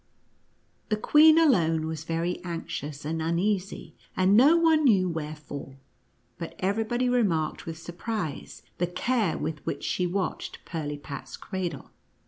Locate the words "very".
2.05-2.43